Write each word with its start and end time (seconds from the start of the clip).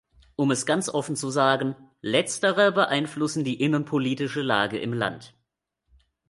Um 0.35 0.49
es 0.49 0.65
ganz 0.65 0.89
offen 0.89 1.15
zu 1.15 1.29
sagen, 1.29 1.75
letztere 2.01 2.71
beeinflussen 2.71 3.43
die 3.43 3.61
innenpolitische 3.61 4.41
Lage 4.41 4.79
im 4.79 4.93
Land. 4.93 5.35